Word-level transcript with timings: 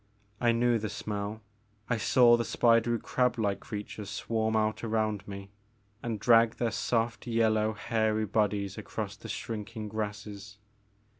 I 0.39 0.51
knew 0.51 0.79
the 0.79 0.89
smell, 0.89 1.43
I 1.87 1.97
saw 1.97 2.35
the 2.35 2.43
spidery 2.43 2.97
crab 2.97 3.37
like 3.37 3.59
creatures 3.59 4.09
swarm 4.09 4.55
out 4.55 4.83
around 4.83 5.27
me 5.27 5.51
and 6.01 6.19
drag 6.19 6.55
their 6.55 6.71
soft 6.71 7.27
yellow 7.27 7.73
hairy 7.73 8.25
bodies 8.25 8.79
across 8.79 9.15
the 9.15 9.29
shrinking 9.29 9.89
grasses. 9.89 10.57